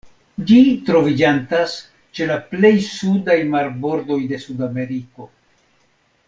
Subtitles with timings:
[0.51, 1.75] Ĝi troviĝantas
[2.19, 5.29] ĉe la plej sudaj marbordoj de Sudameriko.